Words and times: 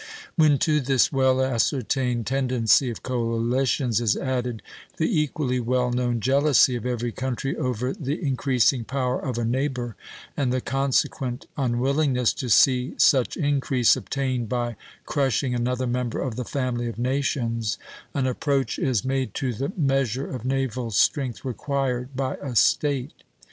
"When 0.35 0.57
to 0.57 0.79
this 0.79 1.11
well 1.13 1.39
ascertained 1.43 2.25
tendency 2.25 2.89
of 2.89 3.03
coalitions 3.03 4.01
is 4.01 4.17
added 4.17 4.63
the 4.97 5.05
equally 5.21 5.59
well 5.59 5.91
known 5.91 6.19
jealousy 6.19 6.75
of 6.75 6.87
every 6.87 7.11
country 7.11 7.55
over 7.55 7.93
the 7.93 8.19
increasing 8.19 8.83
power 8.83 9.19
of 9.19 9.37
a 9.37 9.45
neighbor, 9.45 9.95
and 10.35 10.51
the 10.51 10.59
consequent 10.59 11.45
unwillingness 11.55 12.33
to 12.33 12.49
see 12.49 12.95
such 12.97 13.37
increase 13.37 13.95
obtained 13.95 14.49
by 14.49 14.75
crushing 15.05 15.53
another 15.53 15.85
member 15.85 16.19
of 16.19 16.35
the 16.35 16.45
family 16.45 16.87
of 16.87 16.97
nations, 16.97 17.77
an 18.15 18.25
approach 18.25 18.79
is 18.79 19.05
made 19.05 19.35
to 19.35 19.53
the 19.53 19.71
measure 19.77 20.27
of 20.27 20.43
naval 20.43 20.89
strength 20.89 21.45
required 21.45 22.15
by 22.15 22.37
a 22.41 22.55
State. 22.55 23.23